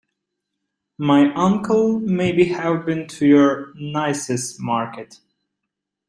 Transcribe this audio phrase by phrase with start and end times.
[0.97, 5.19] My uncle may have been to your niece's market.